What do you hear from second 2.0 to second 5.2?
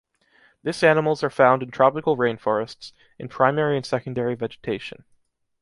rainforests, in primary and secondary vegetation.